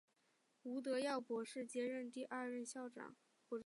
[0.63, 3.15] 吴德耀博士接任第二任校长。